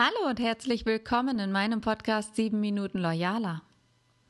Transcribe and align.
Hallo 0.00 0.30
und 0.30 0.38
herzlich 0.38 0.86
willkommen 0.86 1.40
in 1.40 1.50
meinem 1.50 1.80
Podcast 1.80 2.36
7 2.36 2.60
Minuten 2.60 3.00
Loyaler. 3.00 3.62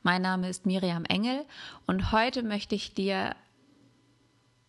Mein 0.01 0.23
Name 0.23 0.49
ist 0.49 0.65
Miriam 0.65 1.05
Engel 1.05 1.45
und 1.85 2.11
heute 2.11 2.41
möchte 2.41 2.73
ich 2.73 2.95
dir, 2.95 3.35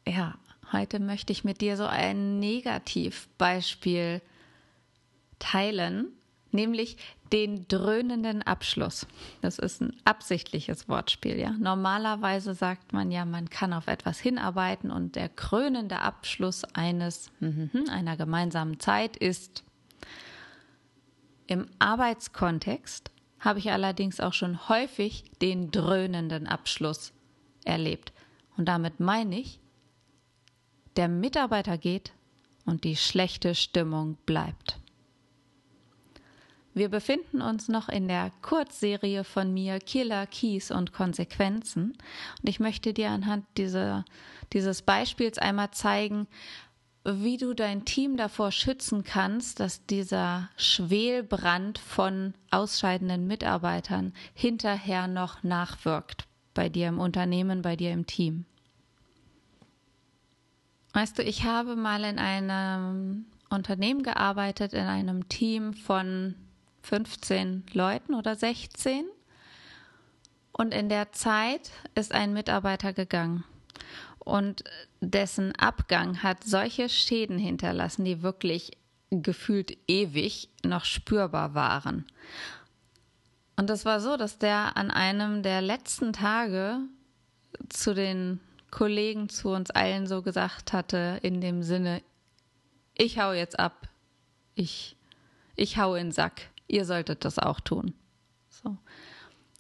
ja, 0.06 0.34
heute 0.72 1.00
möchte 1.00 1.32
ich 1.32 1.42
mit 1.42 1.62
dir 1.62 1.78
so 1.78 1.86
ein 1.86 2.38
Negativbeispiel 2.38 4.21
teilen, 5.38 6.08
nämlich 6.50 6.99
den 7.32 7.67
dröhnenden 7.67 8.42
Abschluss. 8.42 9.06
Das 9.40 9.58
ist 9.58 9.80
ein 9.80 9.96
absichtliches 10.04 10.87
Wortspiel, 10.87 11.38
ja. 11.38 11.53
Normalerweise 11.53 12.53
sagt 12.53 12.92
man 12.92 13.10
ja, 13.10 13.24
man 13.24 13.48
kann 13.48 13.72
auf 13.72 13.87
etwas 13.87 14.21
hinarbeiten 14.21 14.90
und 14.90 15.17
der 15.17 15.30
krönende 15.30 16.01
Abschluss 16.01 16.64
eines, 16.74 17.30
einer 17.88 18.19
gemeinsamen 18.19 18.80
Zeit 18.80 19.16
ist 19.16 19.64
im 21.51 21.66
Arbeitskontext 21.80 23.10
habe 23.40 23.59
ich 23.59 23.72
allerdings 23.72 24.20
auch 24.20 24.34
schon 24.34 24.68
häufig 24.68 25.24
den 25.42 25.73
dröhnenden 25.73 26.46
Abschluss 26.46 27.12
erlebt. 27.64 28.12
Und 28.56 28.66
damit 28.66 29.00
meine 29.00 29.40
ich, 29.40 29.59
der 30.95 31.09
Mitarbeiter 31.09 31.76
geht 31.76 32.12
und 32.66 32.84
die 32.84 32.95
schlechte 32.95 33.56
Stimmung 33.56 34.16
bleibt. 34.26 34.78
Wir 36.73 36.88
befinden 36.88 37.42
uns 37.42 37.66
noch 37.66 37.88
in 37.88 38.06
der 38.06 38.30
Kurzserie 38.42 39.24
von 39.24 39.52
mir 39.52 39.80
Killer, 39.80 40.28
Keys 40.28 40.70
und 40.70 40.92
Konsequenzen. 40.92 41.98
Und 42.40 42.48
ich 42.48 42.60
möchte 42.60 42.95
dir 42.95 43.10
anhand 43.10 43.45
dieser, 43.56 44.04
dieses 44.52 44.82
Beispiels 44.82 45.37
einmal 45.38 45.73
zeigen, 45.73 46.28
wie 47.04 47.38
du 47.38 47.54
dein 47.54 47.84
Team 47.84 48.16
davor 48.16 48.52
schützen 48.52 49.04
kannst, 49.04 49.60
dass 49.60 49.86
dieser 49.86 50.50
Schwelbrand 50.56 51.78
von 51.78 52.34
ausscheidenden 52.50 53.26
Mitarbeitern 53.26 54.12
hinterher 54.34 55.06
noch 55.06 55.43
nachwirkt 55.43 56.26
bei 56.52 56.68
dir 56.68 56.88
im 56.88 56.98
Unternehmen, 56.98 57.62
bei 57.62 57.76
dir 57.76 57.93
im 57.93 58.06
Team. 58.06 58.45
Weißt 60.93 61.18
du, 61.18 61.23
ich 61.23 61.45
habe 61.45 61.76
mal 61.76 62.04
in 62.04 62.18
einem 62.18 63.26
Unternehmen 63.48 64.03
gearbeitet, 64.03 64.73
in 64.75 64.84
einem 64.84 65.28
Team 65.28 65.73
von 65.73 66.34
15 66.83 67.65
Leuten 67.73 68.15
oder 68.15 68.34
16. 68.34 69.05
Und 70.53 70.75
in 70.75 70.89
der 70.89 71.12
Zeit 71.12 71.71
ist 71.95 72.12
ein 72.12 72.33
Mitarbeiter 72.33 72.93
gegangen 72.93 73.45
und 74.21 74.65
dessen 75.01 75.55
Abgang 75.57 76.23
hat 76.23 76.45
solche 76.45 76.89
Schäden 76.89 77.39
hinterlassen, 77.39 78.05
die 78.05 78.23
wirklich 78.23 78.77
gefühlt 79.11 79.77
ewig 79.89 80.49
noch 80.65 80.85
spürbar 80.85 81.55
waren. 81.55 82.07
Und 83.57 83.69
das 83.69 83.85
war 83.85 84.01
so, 84.01 84.17
dass 84.17 84.39
der 84.39 84.77
an 84.77 84.91
einem 84.91 85.43
der 85.43 85.61
letzten 85.61 86.12
Tage 86.12 86.79
zu 87.69 87.95
den 87.95 88.41
Kollegen, 88.71 89.29
zu 89.29 89.51
uns 89.51 89.71
allen 89.71 90.07
so 90.07 90.23
gesagt 90.23 90.73
hatte, 90.73 91.19
in 91.23 91.41
dem 91.41 91.62
Sinne, 91.62 92.03
ich 92.97 93.19
hau 93.19 93.33
jetzt 93.33 93.59
ab, 93.59 93.89
ich, 94.55 94.97
ich 95.57 95.79
hau 95.79 95.95
in 95.95 96.07
den 96.07 96.12
Sack, 96.12 96.43
ihr 96.69 96.84
solltet 96.84 97.25
das 97.25 97.39
auch 97.39 97.61
tun. 97.61 97.95
So. 98.49 98.77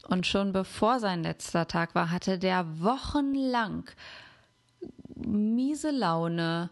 Und 0.08 0.26
schon 0.26 0.52
bevor 0.52 1.00
sein 1.00 1.22
letzter 1.22 1.66
Tag 1.66 1.94
war, 1.94 2.10
hatte 2.10 2.38
der 2.38 2.80
wochenlang 2.80 3.90
miese 5.26 5.90
Laune, 5.90 6.70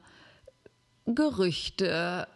Gerüchte, 1.06 2.28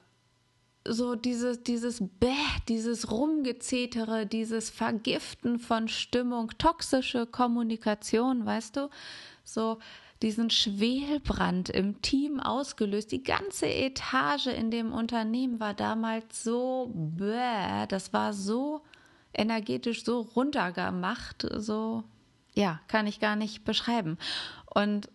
so 0.87 1.15
dieses, 1.15 1.63
dieses 1.63 2.01
Bäh, 2.01 2.29
dieses 2.69 3.11
Rumgezetere, 3.11 4.27
dieses 4.27 4.71
Vergiften 4.71 5.59
von 5.59 5.89
Stimmung, 5.89 6.51
toxische 6.59 7.27
Kommunikation, 7.27 8.45
weißt 8.45 8.77
du? 8.77 8.91
So 9.45 9.79
diesen 10.23 10.51
Schwelbrand 10.51 11.69
im 11.69 12.01
Team 12.01 12.41
ausgelöst. 12.41 13.13
Die 13.13 13.23
ganze 13.23 13.67
Etage 13.67 14.47
in 14.47 14.71
dem 14.71 14.93
Unternehmen 14.93 15.61
war 15.61 15.75
damals 15.75 16.45
so 16.45 16.91
bäh, 16.95 17.87
das 17.89 18.13
war 18.13 18.33
so 18.33 18.83
energetisch 19.35 20.05
so 20.05 20.21
runtergemacht, 20.21 21.47
so, 21.57 22.05
ja, 22.55 22.81
kann 22.87 23.07
ich 23.07 23.19
gar 23.19 23.37
nicht 23.37 23.65
beschreiben. 23.65 24.19
Und 24.75 25.09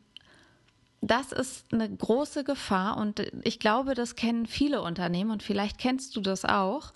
das 1.01 1.31
ist 1.31 1.73
eine 1.73 1.89
große 1.89 2.43
Gefahr 2.43 2.97
und 2.97 3.21
ich 3.43 3.59
glaube, 3.59 3.93
das 3.93 4.15
kennen 4.15 4.45
viele 4.45 4.81
Unternehmen 4.81 5.31
und 5.31 5.43
vielleicht 5.43 5.77
kennst 5.77 6.15
du 6.15 6.21
das 6.21 6.43
auch. 6.43 6.93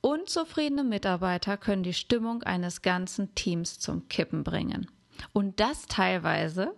Unzufriedene 0.00 0.84
Mitarbeiter 0.84 1.56
können 1.56 1.84
die 1.84 1.94
Stimmung 1.94 2.42
eines 2.42 2.82
ganzen 2.82 3.34
Teams 3.34 3.78
zum 3.78 4.08
Kippen 4.08 4.44
bringen. 4.44 4.88
Und 5.32 5.60
das 5.60 5.86
teilweise, 5.86 6.74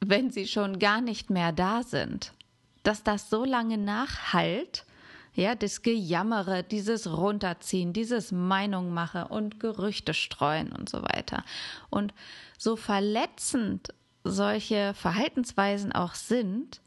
wenn 0.00 0.30
sie 0.30 0.46
schon 0.46 0.78
gar 0.78 1.00
nicht 1.00 1.30
mehr 1.30 1.52
da 1.52 1.82
sind. 1.82 2.32
Dass 2.82 3.02
das 3.02 3.30
so 3.30 3.44
lange 3.44 3.78
nachhalt, 3.78 4.84
ja, 5.34 5.54
das 5.54 5.82
Gejammere, 5.82 6.64
dieses 6.64 7.06
Runterziehen, 7.06 7.92
dieses 7.92 8.32
Meinung 8.32 8.92
mache 8.92 9.28
und 9.28 9.60
Gerüchte 9.60 10.12
streuen 10.12 10.72
und 10.72 10.88
so 10.88 11.02
weiter. 11.02 11.44
Und 11.88 12.12
so 12.58 12.76
verletzend 12.76 13.94
solche 14.24 14.94
Verhaltensweisen 14.94 15.92
auch 15.92 16.14
sind, 16.14 16.80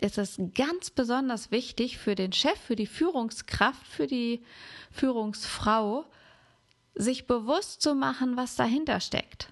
ist 0.00 0.18
es 0.18 0.40
ganz 0.54 0.90
besonders 0.90 1.50
wichtig 1.50 1.98
für 1.98 2.14
den 2.14 2.32
Chef, 2.32 2.58
für 2.58 2.76
die 2.76 2.86
Führungskraft, 2.86 3.86
für 3.86 4.06
die 4.06 4.42
Führungsfrau, 4.90 6.04
sich 6.94 7.26
bewusst 7.26 7.82
zu 7.82 7.94
machen, 7.94 8.36
was 8.36 8.56
dahinter 8.56 9.00
steckt. 9.00 9.50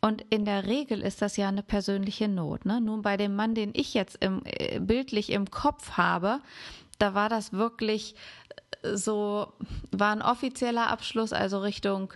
Und 0.00 0.24
in 0.30 0.44
der 0.44 0.66
Regel 0.66 1.02
ist 1.02 1.20
das 1.20 1.36
ja 1.36 1.48
eine 1.48 1.62
persönliche 1.62 2.26
Not. 2.26 2.64
Ne? 2.64 2.80
Nun 2.80 3.02
bei 3.02 3.16
dem 3.16 3.36
Mann, 3.36 3.54
den 3.54 3.70
ich 3.74 3.92
jetzt 3.94 4.16
im, 4.20 4.42
äh, 4.44 4.80
bildlich 4.80 5.30
im 5.30 5.50
Kopf 5.50 5.92
habe, 5.92 6.40
da 6.98 7.14
war 7.14 7.28
das 7.28 7.52
wirklich 7.52 8.14
so, 8.94 9.52
war 9.90 10.12
ein 10.12 10.22
offizieller 10.22 10.88
Abschluss, 10.88 11.32
also 11.32 11.58
Richtung 11.60 12.14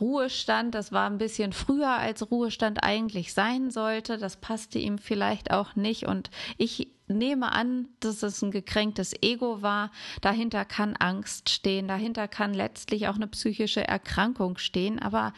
Ruhestand, 0.00 0.74
das 0.74 0.92
war 0.92 1.08
ein 1.08 1.18
bisschen 1.18 1.52
früher 1.52 1.90
als 1.90 2.30
Ruhestand 2.30 2.82
eigentlich 2.82 3.34
sein 3.34 3.70
sollte. 3.70 4.16
Das 4.16 4.36
passte 4.36 4.78
ihm 4.78 4.98
vielleicht 4.98 5.50
auch 5.50 5.76
nicht. 5.76 6.06
Und 6.06 6.30
ich 6.56 6.88
nehme 7.08 7.52
an, 7.52 7.88
dass 8.00 8.22
es 8.22 8.40
ein 8.42 8.50
gekränktes 8.50 9.14
Ego 9.22 9.60
war. 9.60 9.90
Dahinter 10.22 10.64
kann 10.64 10.96
Angst 10.96 11.50
stehen. 11.50 11.88
Dahinter 11.88 12.28
kann 12.28 12.54
letztlich 12.54 13.08
auch 13.08 13.16
eine 13.16 13.26
psychische 13.26 13.86
Erkrankung 13.86 14.56
stehen. 14.56 14.98
Aber 14.98 15.34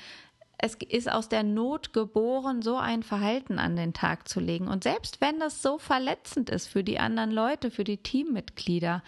es 0.59 0.77
ist 0.89 1.11
aus 1.11 1.29
der 1.29 1.43
Not 1.43 1.93
geboren, 1.93 2.63
so 2.63 2.77
ein 2.77 3.03
Verhalten 3.03 3.59
an 3.59 3.75
den 3.75 3.93
Tag 3.93 4.29
zu 4.29 4.39
legen. 4.39 4.69
Und 4.69 4.85
selbst 4.85 5.21
wenn 5.21 5.41
das 5.41 5.61
so 5.61 5.79
verletzend 5.79 6.51
ist 6.51 6.69
für 6.69 6.85
die 6.85 7.01
anderen 7.01 7.33
Leute, 7.33 7.73
für 7.73 7.83
die 7.83 7.97
Teammitglieder, 7.97 9.03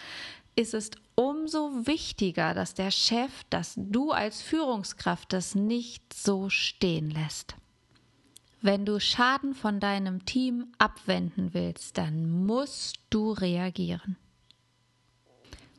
ist 0.56 0.74
es 0.74 0.90
umso 1.14 1.86
wichtiger, 1.86 2.54
dass 2.54 2.74
der 2.74 2.90
Chef, 2.90 3.44
dass 3.50 3.74
du 3.76 4.12
als 4.12 4.42
Führungskraft 4.42 5.32
das 5.32 5.54
nicht 5.54 6.12
so 6.12 6.48
stehen 6.48 7.10
lässt. 7.10 7.56
Wenn 8.62 8.86
du 8.86 8.98
Schaden 8.98 9.54
von 9.54 9.78
deinem 9.78 10.24
Team 10.24 10.72
abwenden 10.78 11.52
willst, 11.52 11.98
dann 11.98 12.46
musst 12.46 12.98
du 13.10 13.32
reagieren. 13.32 14.16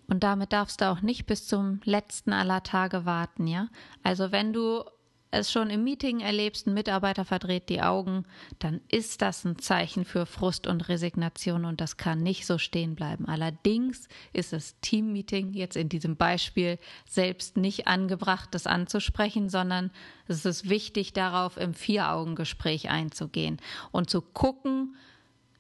Und 0.07 0.23
damit 0.23 0.53
darfst 0.53 0.81
du 0.81 0.91
auch 0.91 1.01
nicht 1.01 1.25
bis 1.25 1.47
zum 1.47 1.81
letzten 1.83 2.31
aller 2.31 2.61
Tage 2.61 3.05
warten, 3.05 3.47
ja? 3.47 3.69
Also 4.03 4.31
wenn 4.31 4.53
du 4.53 4.83
es 5.35 5.51
schon 5.51 5.69
im 5.69 5.83
Meeting 5.83 6.19
erlebst, 6.19 6.67
ein 6.67 6.73
Mitarbeiter 6.73 7.25
verdreht 7.25 7.69
die 7.69 7.81
Augen, 7.81 8.25
dann 8.59 8.81
ist 8.89 9.21
das 9.21 9.45
ein 9.45 9.59
Zeichen 9.59 10.05
für 10.05 10.25
Frust 10.25 10.67
und 10.67 10.87
Resignation 10.89 11.65
und 11.65 11.81
das 11.81 11.97
kann 11.97 12.23
nicht 12.23 12.45
so 12.45 12.57
stehen 12.57 12.95
bleiben. 12.95 13.27
Allerdings 13.27 14.07
ist 14.33 14.53
das 14.53 14.79
Teammeeting 14.81 15.53
jetzt 15.53 15.75
in 15.75 15.89
diesem 15.89 16.15
Beispiel 16.15 16.79
selbst 17.07 17.57
nicht 17.57 17.87
angebracht, 17.87 18.49
das 18.51 18.67
anzusprechen, 18.67 19.49
sondern 19.49 19.91
es 20.27 20.45
ist 20.45 20.69
wichtig, 20.69 21.13
darauf 21.13 21.57
im 21.57 21.73
Vier-Augen-Gespräch 21.73 22.89
einzugehen 22.89 23.57
und 23.91 24.09
zu 24.09 24.21
gucken, 24.21 24.95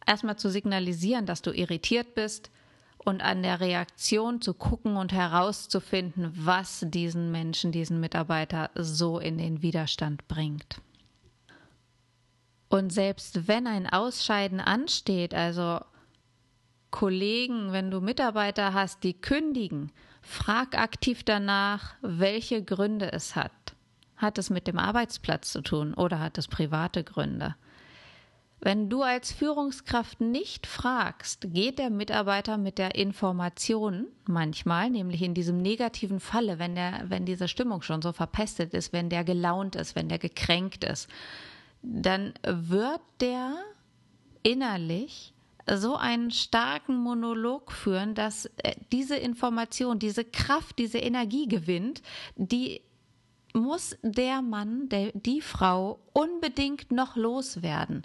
erstmal 0.05 0.37
zu 0.37 0.49
signalisieren, 0.49 1.25
dass 1.25 1.41
du 1.41 1.51
irritiert 1.51 2.15
bist, 2.15 2.51
und 3.05 3.23
an 3.23 3.43
der 3.43 3.59
Reaktion 3.59 4.41
zu 4.41 4.53
gucken 4.53 4.97
und 4.97 5.13
herauszufinden, 5.13 6.31
was 6.35 6.85
diesen 6.89 7.31
Menschen, 7.31 7.71
diesen 7.71 7.99
Mitarbeiter 7.99 8.71
so 8.75 9.19
in 9.19 9.37
den 9.37 9.61
Widerstand 9.61 10.27
bringt. 10.27 10.81
Und 12.67 12.91
selbst 12.91 13.47
wenn 13.47 13.67
ein 13.67 13.87
Ausscheiden 13.87 14.59
ansteht, 14.59 15.33
also 15.33 15.79
Kollegen, 16.89 17.71
wenn 17.71 17.91
du 17.91 18.01
Mitarbeiter 18.01 18.73
hast, 18.73 19.03
die 19.03 19.13
kündigen, 19.13 19.91
frag 20.21 20.77
aktiv 20.77 21.23
danach, 21.23 21.95
welche 22.01 22.63
Gründe 22.63 23.11
es 23.11 23.35
hat. 23.35 23.51
Hat 24.17 24.37
es 24.37 24.49
mit 24.49 24.65
dem 24.67 24.79
Arbeitsplatz 24.79 25.51
zu 25.51 25.61
tun 25.61 25.93
oder 25.93 26.19
hat 26.19 26.37
es 26.37 26.47
private 26.47 27.03
Gründe? 27.03 27.55
Wenn 28.65 28.89
du 28.89 29.03
als 29.03 29.31
Führungskraft 29.31 30.21
nicht 30.21 30.65
fragst, 30.65 31.53
geht 31.53 31.77
der 31.77 31.91
Mitarbeiter 31.91 32.57
mit 32.57 32.79
der 32.79 32.95
Information 32.95 34.07
manchmal, 34.25 34.89
nämlich 34.89 35.21
in 35.21 35.35
diesem 35.35 35.61
negativen 35.61 36.19
Falle, 36.19 36.57
wenn 36.57 36.73
der, 36.73 37.03
wenn 37.07 37.27
diese 37.27 37.47
Stimmung 37.47 37.83
schon 37.83 38.01
so 38.01 38.11
verpestet 38.11 38.73
ist, 38.73 38.91
wenn 38.91 39.09
der 39.09 39.23
gelaunt 39.23 39.75
ist, 39.75 39.95
wenn 39.95 40.09
der 40.09 40.17
gekränkt 40.17 40.83
ist, 40.83 41.07
dann 41.83 42.33
wird 42.43 43.01
der 43.19 43.53
innerlich 44.41 45.35
so 45.71 45.95
einen 45.95 46.31
starken 46.31 46.97
Monolog 46.97 47.71
führen, 47.71 48.15
dass 48.15 48.47
äh, 48.63 48.73
diese 48.91 49.15
Information, 49.15 49.99
diese 49.99 50.25
Kraft, 50.25 50.79
diese 50.79 50.97
Energie 50.97 51.47
gewinnt, 51.47 52.01
die 52.35 52.81
muss 53.53 53.95
der 54.01 54.41
Mann, 54.41 54.89
der, 54.89 55.11
die 55.13 55.41
Frau 55.41 55.99
unbedingt 56.13 56.91
noch 56.91 57.15
loswerden. 57.15 58.01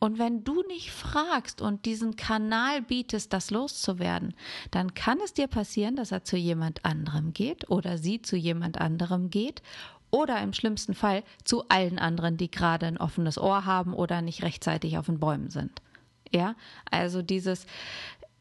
Und 0.00 0.18
wenn 0.18 0.44
du 0.44 0.62
nicht 0.68 0.92
fragst 0.92 1.60
und 1.60 1.84
diesen 1.84 2.14
Kanal 2.16 2.82
bietest, 2.82 3.32
das 3.32 3.50
loszuwerden, 3.50 4.34
dann 4.70 4.94
kann 4.94 5.18
es 5.24 5.34
dir 5.34 5.48
passieren, 5.48 5.96
dass 5.96 6.12
er 6.12 6.24
zu 6.24 6.36
jemand 6.36 6.84
anderem 6.84 7.32
geht 7.32 7.68
oder 7.68 7.98
sie 7.98 8.22
zu 8.22 8.36
jemand 8.36 8.80
anderem 8.80 9.30
geht 9.30 9.62
oder 10.10 10.40
im 10.40 10.52
schlimmsten 10.52 10.94
Fall 10.94 11.22
zu 11.44 11.68
allen 11.68 11.98
anderen, 11.98 12.36
die 12.36 12.50
gerade 12.50 12.86
ein 12.86 12.98
offenes 12.98 13.38
Ohr 13.38 13.64
haben 13.64 13.92
oder 13.92 14.22
nicht 14.22 14.42
rechtzeitig 14.42 14.98
auf 14.98 15.06
den 15.06 15.18
Bäumen 15.18 15.50
sind. 15.50 15.82
Ja, 16.30 16.54
also 16.90 17.22
dieses, 17.22 17.66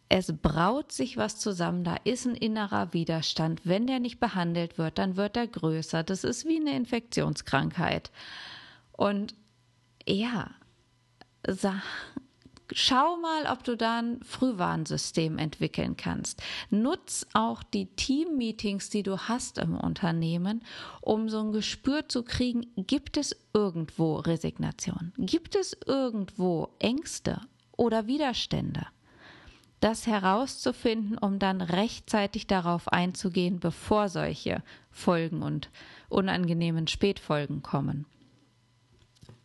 es 0.09 0.33
braut 0.33 0.91
sich 0.91 1.17
was 1.17 1.39
zusammen, 1.39 1.83
da 1.83 1.95
ist 2.03 2.25
ein 2.25 2.35
innerer 2.35 2.93
Widerstand. 2.93 3.61
Wenn 3.63 3.87
der 3.87 3.99
nicht 3.99 4.19
behandelt 4.19 4.77
wird, 4.77 4.97
dann 4.97 5.17
wird 5.17 5.35
er 5.37 5.47
größer. 5.47 6.03
Das 6.03 6.23
ist 6.23 6.45
wie 6.45 6.59
eine 6.59 6.75
Infektionskrankheit. 6.75 8.11
Und 8.93 9.35
ja, 10.07 10.51
schau 12.73 13.17
mal, 13.17 13.51
ob 13.51 13.63
du 13.63 13.75
da 13.77 13.99
ein 13.99 14.19
Frühwarnsystem 14.23 15.37
entwickeln 15.37 15.95
kannst. 15.97 16.41
Nutz 16.69 17.25
auch 17.33 17.63
die 17.63 17.85
Team-Meetings, 17.85 18.89
die 18.89 19.03
du 19.03 19.17
hast 19.17 19.57
im 19.57 19.75
Unternehmen, 19.77 20.63
um 21.01 21.29
so 21.29 21.39
ein 21.39 21.51
Gespür 21.51 22.07
zu 22.09 22.23
kriegen, 22.23 22.67
gibt 22.75 23.17
es 23.17 23.35
irgendwo 23.53 24.17
Resignation? 24.17 25.13
Gibt 25.17 25.55
es 25.55 25.77
irgendwo 25.85 26.69
Ängste 26.79 27.41
oder 27.75 28.07
Widerstände? 28.07 28.87
Das 29.79 30.07
herauszufinden, 30.07 31.17
um 31.19 31.37
dann 31.37 31.61
rechtzeitig 31.61 32.47
darauf 32.47 32.87
einzugehen, 32.87 33.59
bevor 33.59 34.09
solche 34.09 34.63
Folgen 34.89 35.43
und 35.43 35.69
unangenehmen 36.09 36.87
Spätfolgen 36.87 37.61
kommen. 37.61 38.07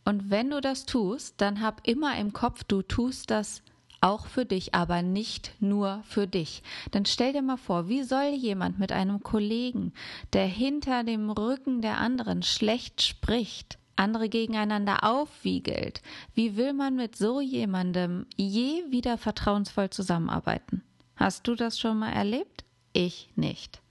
Und 0.05 0.31
wenn 0.31 0.51
du 0.51 0.61
das 0.61 0.85
tust, 0.87 1.41
dann 1.41 1.61
hab 1.61 1.87
immer 1.87 2.17
im 2.19 2.33
Kopf, 2.33 2.65
du 2.65 2.83
tust 2.83 3.31
das 3.31 3.63
auch 4.01 4.27
für 4.27 4.45
dich, 4.45 4.75
aber 4.75 5.03
nicht 5.03 5.53
nur 5.61 6.03
für 6.05 6.27
dich. 6.27 6.63
Dann 6.91 7.07
stell 7.07 7.33
dir 7.33 7.43
mal 7.43 7.57
vor, 7.57 7.89
wie 7.89 8.03
soll 8.03 8.35
jemand 8.35 8.79
mit 8.79 8.91
einem 8.91 9.23
Kollegen, 9.23 9.93
der 10.33 10.47
hinter 10.47 11.05
dem 11.05 11.31
Rücken 11.31 11.83
der 11.83 11.99
anderen 11.99 12.43
schlecht 12.43 13.01
spricht, 13.03 13.79
andere 13.95 14.29
gegeneinander 14.29 15.05
aufwiegelt, 15.05 16.03
wie 16.35 16.57
will 16.57 16.73
man 16.73 16.97
mit 16.97 17.17
so 17.17 17.41
jemandem 17.41 18.27
je 18.37 18.83
wieder 18.91 19.19
vertrauensvoll 19.19 19.91
zusammenarbeiten? 19.91 20.83
Hast 21.15 21.47
du 21.47 21.55
das 21.55 21.79
schon 21.79 21.99
mal 21.99 22.13
erlebt? 22.13 22.65
Ich 22.93 23.31
nicht. 23.37 23.82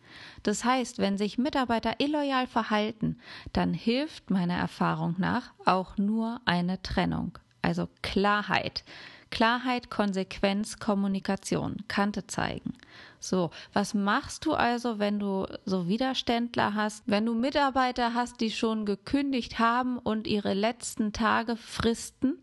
Das 0.43 0.63
heißt, 0.63 0.99
wenn 0.99 1.17
sich 1.17 1.37
Mitarbeiter 1.37 1.99
illoyal 1.99 2.47
verhalten, 2.47 3.17
dann 3.53 3.73
hilft 3.73 4.29
meiner 4.29 4.55
Erfahrung 4.55 5.15
nach 5.17 5.51
auch 5.65 5.97
nur 5.97 6.41
eine 6.45 6.81
Trennung. 6.81 7.37
Also 7.61 7.87
Klarheit. 8.01 8.83
Klarheit, 9.31 9.89
Konsequenz, 9.89 10.77
Kommunikation, 10.77 11.77
Kante 11.87 12.27
zeigen. 12.27 12.73
So, 13.19 13.49
was 13.71 13.93
machst 13.93 14.45
du 14.45 14.53
also, 14.53 14.99
wenn 14.99 15.19
du 15.19 15.47
so 15.63 15.87
Widerständler 15.87 16.75
hast, 16.75 17.03
wenn 17.07 17.25
du 17.25 17.33
Mitarbeiter 17.33 18.13
hast, 18.13 18.41
die 18.41 18.51
schon 18.51 18.85
gekündigt 18.85 19.57
haben 19.57 19.97
und 19.97 20.27
ihre 20.27 20.53
letzten 20.53 21.13
Tage 21.13 21.55
fristen? 21.55 22.41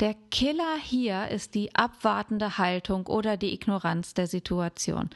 Der 0.00 0.14
Killer 0.30 0.76
hier 0.82 1.28
ist 1.28 1.54
die 1.54 1.74
abwartende 1.74 2.58
Haltung 2.58 3.06
oder 3.06 3.36
die 3.36 3.54
Ignoranz 3.54 4.12
der 4.12 4.26
Situation. 4.26 5.10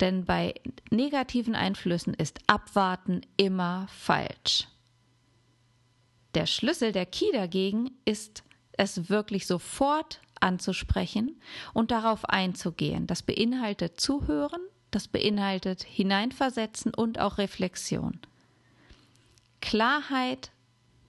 Denn 0.00 0.24
bei 0.24 0.54
negativen 0.90 1.54
Einflüssen 1.54 2.14
ist 2.14 2.38
Abwarten 2.46 3.22
immer 3.36 3.86
falsch. 3.88 4.68
Der 6.34 6.46
Schlüssel, 6.46 6.92
der 6.92 7.06
Key 7.06 7.32
dagegen, 7.32 7.90
ist 8.04 8.44
es 8.72 9.10
wirklich 9.10 9.46
sofort 9.46 10.20
anzusprechen 10.40 11.40
und 11.74 11.90
darauf 11.90 12.24
einzugehen. 12.26 13.06
Das 13.06 13.22
beinhaltet 13.22 14.00
Zuhören, 14.00 14.60
das 14.90 15.08
beinhaltet 15.08 15.82
Hineinversetzen 15.82 16.94
und 16.94 17.18
auch 17.18 17.38
Reflexion. 17.38 18.20
Klarheit, 19.60 20.52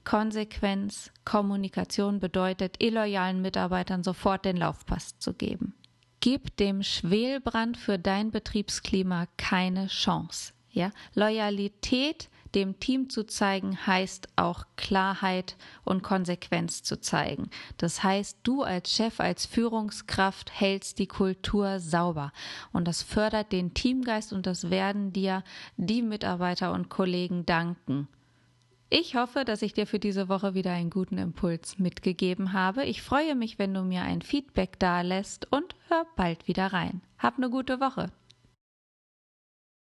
Konsequenz, 0.03 1.11
Kommunikation 1.25 2.19
bedeutet, 2.19 2.81
illoyalen 2.81 3.41
Mitarbeitern 3.41 4.03
sofort 4.03 4.45
den 4.45 4.57
Laufpass 4.57 5.19
zu 5.19 5.33
geben. 5.33 5.75
Gib 6.21 6.57
dem 6.57 6.83
Schwelbrand 6.83 7.77
für 7.77 7.97
dein 7.97 8.31
Betriebsklima 8.31 9.27
keine 9.37 9.87
Chance. 9.87 10.53
Ja, 10.71 10.91
Loyalität 11.15 12.29
dem 12.55 12.79
Team 12.79 13.09
zu 13.09 13.25
zeigen, 13.25 13.85
heißt 13.85 14.27
auch 14.35 14.65
Klarheit 14.75 15.55
und 15.83 16.03
Konsequenz 16.03 16.83
zu 16.83 16.99
zeigen. 16.99 17.49
Das 17.77 18.03
heißt, 18.03 18.39
du 18.43 18.63
als 18.63 18.91
Chef, 18.91 19.19
als 19.19 19.45
Führungskraft 19.45 20.51
hältst 20.51 20.99
die 20.99 21.07
Kultur 21.07 21.79
sauber 21.79 22.31
und 22.71 22.87
das 22.87 23.03
fördert 23.03 23.51
den 23.51 23.73
Teamgeist 23.73 24.33
und 24.33 24.45
das 24.45 24.69
werden 24.69 25.13
dir 25.13 25.43
die 25.77 26.01
Mitarbeiter 26.01 26.73
und 26.73 26.89
Kollegen 26.89 27.45
danken. 27.45 28.07
Ich 28.91 29.15
hoffe, 29.15 29.45
dass 29.45 29.61
ich 29.61 29.73
dir 29.73 29.85
für 29.85 29.99
diese 29.99 30.29
Woche 30.29 30.55
wieder 30.55 30.71
einen 30.71 30.89
guten 30.89 31.19
Impuls 31.19 31.77
mitgegeben 31.77 32.53
habe. 32.53 32.85
Ich 32.85 33.03
freue 33.03 33.35
mich, 33.35 33.59
wenn 33.59 33.71
du 33.71 33.83
mir 33.83 34.01
ein 34.01 34.23
Feedback 34.23 34.79
dalässt 34.79 35.45
und 35.51 35.75
hör 35.89 36.07
bald 36.15 36.47
wieder 36.47 36.73
rein. 36.73 37.01
Hab 37.19 37.37
eine 37.37 37.51
gute 37.51 37.79
Woche. 37.79 38.07